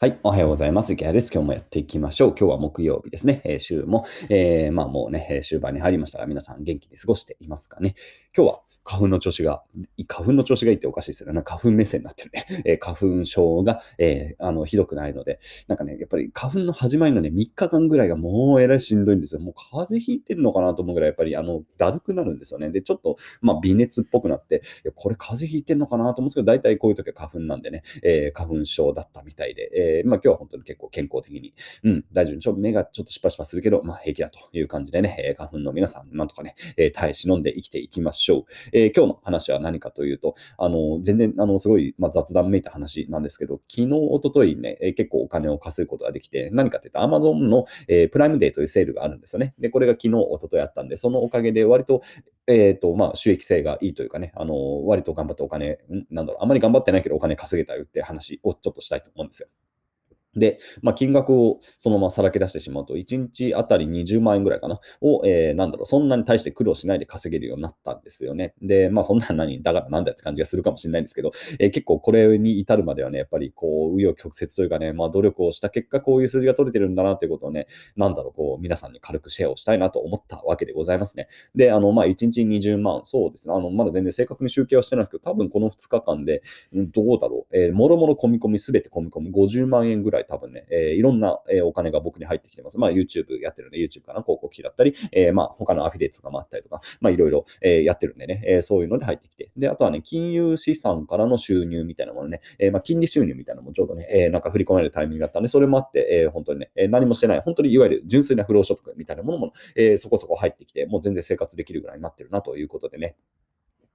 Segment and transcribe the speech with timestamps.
[0.00, 0.20] はい。
[0.22, 0.94] おはようございます。
[0.94, 1.32] ギャルです。
[1.32, 2.30] 今日もやっていきましょう。
[2.38, 3.42] 今日は木曜日ですね。
[3.44, 7.96] えー、週も、えー、まあもうね、終盤に入りましたが、皆さん元気に過ごしていますかね。
[8.32, 9.62] 今日は花粉の調子が、
[10.08, 11.42] 花粉の調子がいいっておかしいですよね。
[11.44, 12.46] 花粉目線になってるね。
[12.64, 19.42] えー、花粉症が、えー、あの、ひどくないので、なんかね、やっぱり花粉の始まりのね、3日間ぐらいがもうえらいしんどいんですよ。
[19.42, 22.70] もう風邪ひいてるのかなと思うぐらい、やっぱり、あの、だるくなるんですよね。
[22.70, 24.62] で、ちょっと、まあ、微熱っぽくなって、
[24.94, 31.52] これ風邪ひいてるのかなと思うんですけど、大体こういう時は花粉なんでね、えー、花粉症だったみたいで、えー、まあ、今日は本当に結構健康的に、
[31.84, 32.38] うん、大丈夫。
[32.38, 38.77] ちょっと目がちょっとシパシパするけど、まあ、平気だという感じでね、えー、花粉の皆さん、なんとかね、えー、耐え忍んで生きていきましょう。
[38.78, 49.54] えー、今日の話は何かというと、あの、全然、あの、すごい、まあ、雑談めいた話なんですけど、昨日、おとといね、え結構お金を稼ぐことができて、何かというと、Amazon の、えー、プライムデーというセールがあるんですよね。
[49.58, 52.02] で、これが昨日、おとといあったんで、そのおかげで割と、
[52.46, 55.78] えっ、ー、と、まあ、収益性がいいというかね、あの、割と頑張ってお金、
[56.10, 59.48] なんだろう、あまり頑張ってないけどお金稼げたよって話をちょっとしたいと思うんですよ。
[60.38, 68.54] で、まあ、金額をそのままさらけ出してしまうと、1日あたり20万円ぐらいかな、を、えー、なんだろう、そんなに対して苦労しないで稼げるようになったんですよね。
[68.62, 81.28] で、まあ、そんな何、だからなんだって感じがするかもしれないんですけど、えー、結構これに至るまではね、やっぱりこう、紆余曲折というかね、まあ、努力をした結果、こういう数字が取れてるんだなということをね、なんだろう、こう、皆さんに軽くシェアをしたいなと思ったわけでございますね。
[81.54, 92.78] で、あの、まあ、1日20万、そうですね、あの、まだ全然正確に集計はしてないんですけど、多分この2日間で、どうだろう、えー、もろもろ込み込み、すべて込み込み、50万円ぐらい多分ね、えー、いろんな、えお金が僕に入ってきてます。
[92.78, 99.50] まあ、YouTube やってるんで、YouTube かな、広告費だったり、えー、まあ、他のアフィリエイトとかもあったりとか、まあ、いろいろ、えやってるんでね、えそういうので入ってきて。
[99.56, 113.16] で、あとはね、金融資産からの収入みたいなものね、えまあ、金利収入みたいなのもちょうどね、えなんか振り込まれるタイミングだったんで、それもあって、え本当にね、え何もしてない、本当にいわゆる純粋な不労所得みたいなものも、えそこそこ入ってきて、もう全然生活できるぐらいになってるなということでね。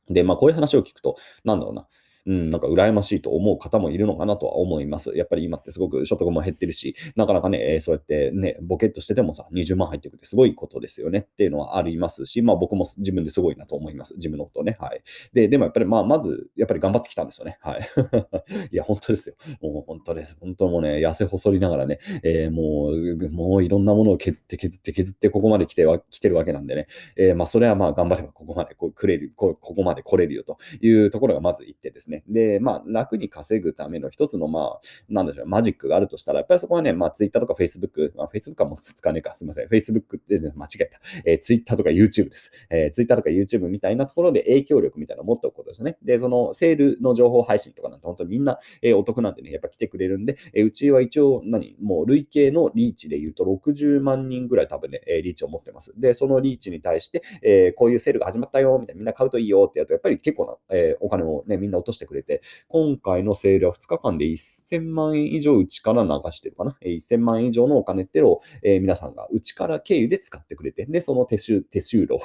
[0.10, 1.88] で、まあ、こういう話を聞くと、なんだろうな、
[2.26, 5.16] うん、なんか羨ましいと思う方もいるのかなとは思います。
[5.16, 14.16] やっぱり今ってすごく所得も減ってるし、なかなかね、えー、そうやってね、ボケっとしててもさ、20万入ってくるってすごいことですよねっていうのはありますし、まあ僕も自分ですごいなと思います。
[14.16, 14.78] 自分のことね。
[14.80, 15.02] はい。
[15.34, 17.58] で、でもやっぱりまあ、まず、やっぱり頑張ってきたんですよね。
[17.62, 17.82] はい。
[18.72, 19.36] いや、本当ですよ。
[19.62, 20.38] もう本当です。
[20.40, 26.88] 本当もうね、痩せ細りながらね、えー、もう、もういろんなものを削って削って削ってここまで来ては来てるわけなんでね、
[27.18, 32.13] えー、まあそれはまあ頑張ればここまでこくれるこ、ここまで来れるよというところがまず言ってですね。
[32.28, 34.80] で、まあ楽に稼ぐための一つの、まあ、
[35.10, 39.68] なんでしょう、マジックがあるとしたら、やっぱりそこはね、まあ、Twitter とか Facebook、まあ、Facebook はもう使わねえか、すみません。
[39.68, 41.00] Facebook って間違えた。
[41.26, 42.52] えー、Twitter とか YouTube です。
[42.70, 45.98] えー、Twitter とか YouTube みたいなところで影響力みたいなのを持っておくことですね。
[46.04, 55.94] で、そのセールの情報配信とかなんて本当にみんな、えー、お得なんでね、やっぱ来てくれるんで、えー、うちは一応何、もう累計のリーチで言うと60万人ぐらい多分ね、えー、リーチを持ってます。
[56.00, 66.76] で、そのリーチに対して、えー、こういうセールが始まったよ、みたいな、みんな買うといいよってやると、やっぱり結構な、えー、お金をね、みんな落としてしてくれて、今回のセールは2日間で1000万円以上うちから流してるかな。
[66.84, 72.20] 1000万円以上のお金ってのを、えー、皆さんがうちから経由で使ってくれて、で、その手数手数料、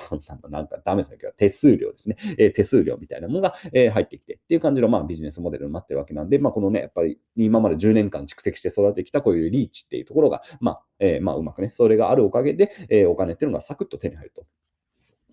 [0.50, 2.16] なんかダメですね、手数料ですね。
[2.38, 14.44] えー、手数料みたいなものが、えー、入ってきてっていう感じの、まあ、ビジネスモデルになってるわけなんで、まあ、このね、やっぱり今まで10年間蓄積して育ててきたこういうリーチっていうところが、まあ、えー、まあ、うまくね、それがあるおかげで、えー、お金っていうのがサクッと手に入ると。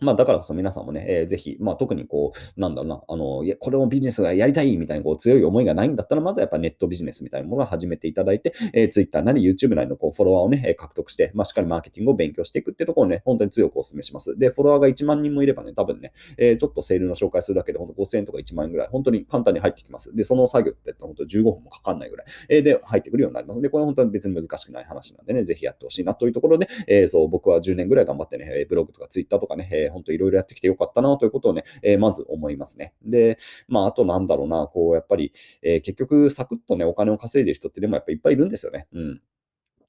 [0.01, 14.37] まあ、だからこそ皆さんもね、えー、ぜひ、まあ、特にこう、なんだろうな、あの、いや、これもビジネスがやりたいみたいなこう強い思いがないんだったら、まずはやっぱネットビジネスみたいなものを始めていただいて、えー、Twitter なり YouTube なりのこうフォロワーをね、獲得して、まあ、しっかりマーケティングを勉強していくってところをね、本当に強くお勧めします。
[14.37, 20.13] で、フォロワーが1万人もいればね、多分ね、えー、ちょっとセールの紹介するだけで、本当5000円とか1万円ぐらい、本当に簡単に入ってきます。
[20.13, 23.61] で、その作業って本当15分もかかんないぐらい、えー、で入ってくるようになります。
[23.61, 32.93] で、これ本当に別に難しくない話なんでね、ぜひやってほしいなというところで、えー、そう、僕は10年ぐらい頑張ってね、ブログとか Twitter とかね、えー、本当いろいろやってきてよかったなということをね、えー、まず思いますね。
[33.03, 33.37] で、
[33.67, 35.31] まあ、あとなんだろうな、こう、やっぱり、
[35.61, 38.87] えー、結局、サクッとね、お金を稼いでる人ってでもやっぱいっぱいいるんですよね。
[38.93, 39.21] うん。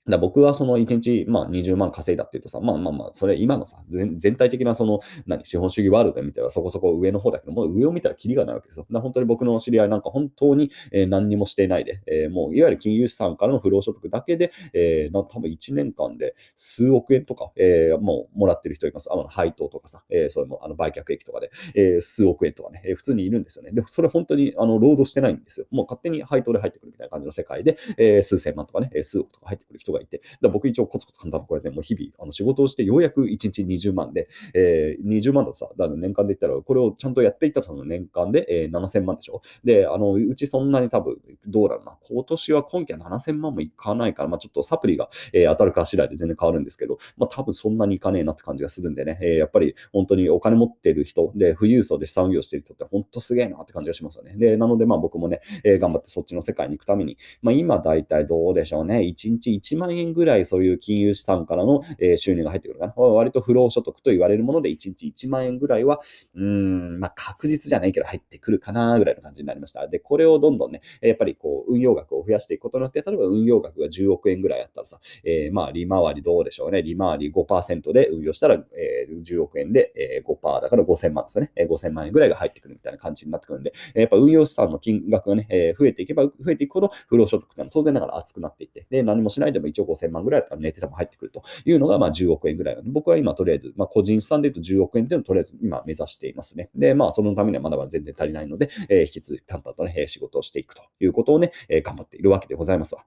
[0.08, 8.86] だ僕はその1日、まあ、20万稼いだっていうとさ、まあまあまあ、それ今のさ、全体的なその、何、資本主義ワールドで見たらそこそこ上の方だけど、もう上を見たらキリがないわけですよ。
[8.90, 19.08] だ本当に僕の知り合いなんか本当に、えー、何にもしていないで、えー、もういわゆる金融資産からの不労所得だけで、えー、な多分1年間で数億円とか、えー、もうもらってる人います。
[19.12, 23.72] あの配当とかさ、えー、それもあの売却益とかで、えー、数億円とかね、えー、普通にいるんですよね。
[23.72, 25.66] でそれ本当にあの労働してないんですよ。
[25.70, 39.40] もう勝手に配当で入ってくるみたいな感じの世界で、えー、数千万とかね、数億とか入ってくる人ががいて、だ僕一応コツコツ簡単にこうやってもう日々あの仕事をしてようやく1日20万で、えー、20万だとさ、だ年間で言ったらこれをちゃんとやっていったその年間で、えー、7000万でしょ？
[39.64, 41.16] で、あの、うちそんなに多分、
[41.46, 54.34] どうだろうな、今年は今期は7000万もいかないから、まあちょっとサプリが、えー、当たるか次第で全然変わるんですけど、まあ多分そんなにいかねえなって感じがするんでね、えー、やっぱり本当にお金持ってる人で、富裕層で資産運用してる人って本当すげえなって感じがしますよね。
[54.36, 62.94] で、なのでまあ僕もね、えー、頑張ってそっちの世界に行くために、まあ今大体どうでしょうね、1日1万万円ぐらいそういう金融資産からの、え、収入が入ってくるかな。
[62.96, 66.00] 割と不労所得と言われるもので1日1万円ぐらいは、
[66.34, 69.86] うん、まあ確実じゃないけど入ってくるかなぐらいの感じになりました。
[69.88, 76.82] で、これをどんどんね、やっぱりこう運用額を増やしていくことによって、例えば運用額が10億円ぐらいあったらさ、えー、まあ利回りどうでしょうね。
[76.82, 81.52] 利回り5%で運用したら、えー、10億円で、えー、5%だから5000万ですよね。
[81.56, 96.70] 5000万円ぐらいが入ってくるみたいな感じになってくるんで、やっぱ運用資産の金額がね、えー、増えていけば増えていくほど不労所得が当然ながら厚くなっていって、で、何もしないでも1一応5000万ぐらいだったら寝てても入ってくるというのが、まあ10億円ぐらいなので、僕は今とりあえず、まあ個人資産で言うと10億円っていうのをとりあえず今目指していますね。
[96.74, 103.04] で、まあそのためにはまだまだ全然足りないので、えー、引き続き淡々とね、仕事をしていくということをね、えー、頑張っているわけでございますわ。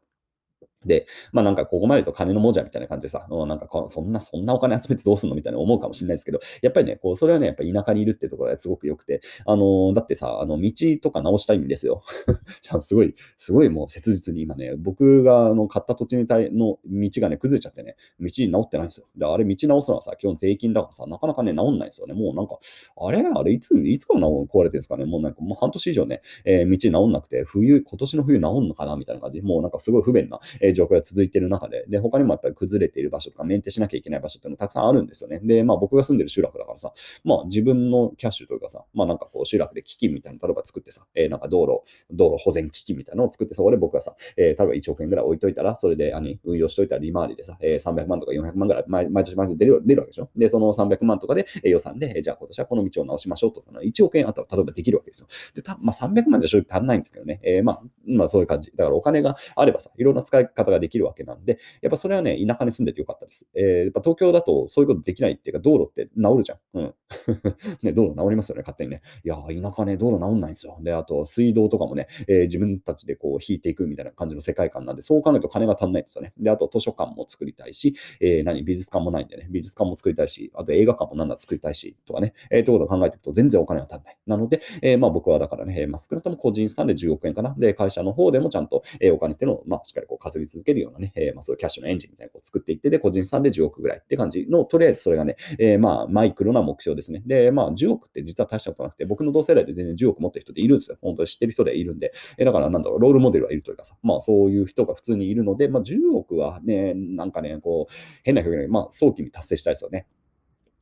[0.86, 10.72] で、まあなんかここまでと金の亡者みたいな感じでさ、なんかそんな、そんなお金集めてどうすんのみたいな思うかもしれないですけど、やっぱりね、こう、それはね、やっぱ田舎にいるってところがすごく良くて、あのー、だってさ、あの、道
[11.02, 12.04] とか直したいんですよ。
[12.82, 19.08] すごい、すごいもう切実に今ね、僕があの買った土地に対の道がね、崩れちゃってね、道に直ってないんですよ。
[19.18, 22.14] で、あれ道直すのはさ、基本税金だからさ、なかなかね、直んないんですよね。
[22.14, 22.58] もうなんか、
[22.98, 29.42] あれあれいつ、いつから直壊れてるんですかねもうなんかもう半年以上ね、えー、道直んなくて、冬、今年の冬直んのかなみたいな感じ。
[29.42, 35.40] もうなんかすごい不便な、えー、状況が続いている中で、で、他にもやっぱり崩れている場所とか、メンテしなきゃいけない場所っていうのもたくさんあるんですよね。
[35.44, 36.92] で、まあ僕が住んでる集落だからさ、
[37.24, 41.82] まあ自分のキャッシュというかさ、まあなんかこう集落で基金みたいなの例えば作ってさ、えー、なんか道路、
[42.12, 50.30] 道路保全基金みたいなのを作って、そこで僕がさ、えー、例えば1億円ぐらい置いといたら、それであ運用しといたら利回りでさ、えー、300万とか400万ぐらい毎毎年毎年出る出るわけでしょ？
[50.36, 55.28] で、その300万とかで、え、予算で、えー、じゃあ今年はこの道を直しましょうとか、1億円あったら例えばできるわけですよ。
[55.56, 57.40] で、たまあ300万じゃ正直足んないんですけどね。
[57.44, 58.72] えー、まあ、まあそういう感じ。
[58.72, 63.48] だからお金があればさ、いろんな使い方ができるわけなんで、やっぱそれはね、田舎に住んでてよかったです。
[63.56, 66.60] えー、やっぱ東京だとそういうことできないっていうか、道路って治るじゃん。
[66.74, 66.96] うん。
[67.84, 69.02] ね、道路治りますよね、勝手にね。
[69.24, 70.78] いや田舎ね、道路治んないんですよ。
[70.82, 76.34] で、あと、水道とかもね、えー、自分たちでこう引いていくみたいな感じの世界観なんで、そう考えると金が足んないんですよね。
[76.38, 84.18] で、あと図書館も作りたいし、えー、何、美術館もないんでね、美術館も作りたいし、あと映画館もなんだ作りたいし、とかね、えー、ということを考えていくと全然お金が足んない。
[84.26, 87.56] なので、えー、まあ僕はだからね、まあ、少なくとも個人資産で10億円かな。
[87.58, 97.22] で、会社の方でもちゃんと、えー、お金っていうのを、まあしっかりこう稼ぎ続けるようなね、えー、まあそういうキャッシュのエンジンみたいなのを作っていって、で、個人資産で10億ぐらいって感じの、とりあえずそれがね、えー、まあマイクロな目標ですね。
[97.26, 100.98] で、まあ10億って実は大したことなくて、僕の同世代で全然10億持ってる人っているんですよ。
[101.02, 102.12] 本当に知ってる人でいるんで。
[102.38, 107.94] えー、だからなんだろう、ロールモデルはいるというかさ、まあそういう人が普通にいるので、まあ10億はね、なんかね、こう、
[108.24, 110.08] 変な表現で、まあ早期に達成したいですよね。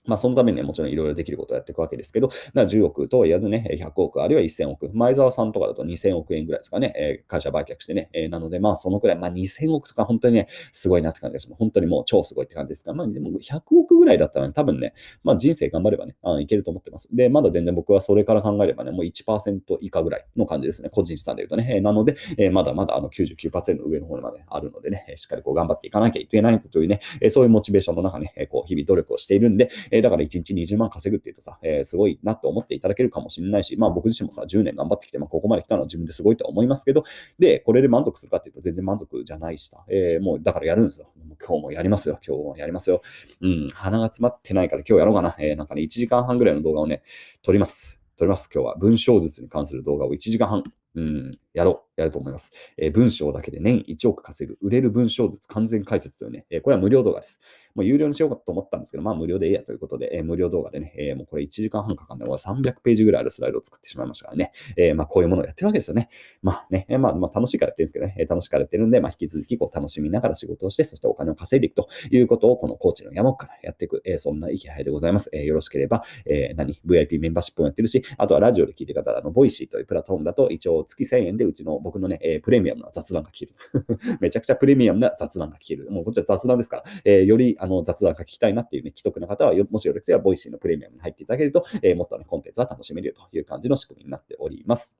[0.07, 4.89] まあ、そのためにはもちろんいろいろできることをやっていくわけですけど、だから10億とは言わずね、100億あるいは1000億。
[4.93, 8.09] 前澤さんとかだと2000億円ぐらいですかね、え、会社売却してね。
[8.13, 11.49] え、なので、まあ、そのくらい、まあ、2000億とか本当にね、すごいなって感じです。
[11.57, 14.93] 本当にもう超すごいって感じですが、まあ、でも100億ぐらいだったら、ね、多分ね、
[15.23, 17.15] まあ、人生頑張ればね、あいけると思ってます。
[17.15, 20.89] で、まだ全然僕はそれから考えればね、もう1%以下ぐらいの感じですね。
[20.89, 21.67] 個人資産で言うとね。
[21.77, 37.03] え、なので、え、まだまだあの99%の上の方まであるのでね、しっかりこう頑張っていかなきゃいけないというね、え、そういうモチベーションの中ね、こう日々努力をしているんで、えー、だから1日20万稼ぐっていうとさ、えー、すごいなと思っていただけるかもしれないし、まあ僕自身もさ、10年頑張ってきて、まあここまで来たのは自分ですごいとは思いますけど、
[37.39, 41.11] で、これで満足するかっていうと全然満足じゃないしさ、えー、もうだからやるんですよ。
[41.17, 42.19] もう今日もやりますよ。
[42.25, 43.01] 今日もやりますよ。
[43.41, 45.35] うん、鼻が詰まってないから今日やろうかな。
[45.39, 47.03] えー、なんかね、1時間半ぐらいの動画をね、
[47.41, 47.99] 撮ります。
[48.17, 48.49] 撮ります。
[48.53, 50.63] 今日は文章術に関する動画を1時間半、
[50.95, 51.87] うん、やろう。
[51.97, 52.51] やると思います。
[52.77, 57.41] えー、文章だけで年1億稼ぐ、売れる文章術完全解説というね、えー、これは無料動画です。
[57.73, 66.09] もう有料にしようかと思ったんですけど、まあ無料でいいやということで、えー、無料動画でね、えもうこれ1時間半かかんない、300ページぐらいあるスライドを作ってしまいましたからね、えまあこういうものをやってるわけですよね。
[66.43, 75.31] まあね、えまあ、まあ楽しいからやってるんですけどね、え楽しいからやってるんで、まあ引き続きこう楽しみながら仕事をして、そしてお金を稼いでいくということを、この高知の山奥からやっていく、えそんな意気配でございます。
[75.33, 83.53] えよろしければ、え何 ?VIP メンバーシップもやってるし、あとはラジオで聞いてる方、あの、 Voicy というプラットフォームだと、一応月1000円でうちの僕のね、えプレミアムな雑談が聞ける。
[84.19, 85.89] めちゃくちゃプレミアムな雑談が聞ける。
[85.89, 94.97] もうこっちは雑談ですから、えー、よりあの雑談が聞きたいなっていうね、奇特な方は、もしよろしければ、 Voicy のプレミアムに入っていただけると、えー、もっとね、コンテンツは楽しめるよという感じの仕組みになっております。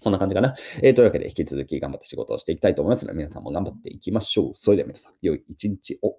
[0.00, 0.54] こんな感じかな。
[0.82, 4.52] えー、というわけで、引き続き頑張って仕事をしていきたいと思いますので、皆さんも頑張っていきましょう。
[4.54, 6.17] それでは皆さん、良い一日を。